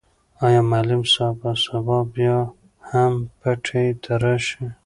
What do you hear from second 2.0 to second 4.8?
بیا هم پټي ته راشي؟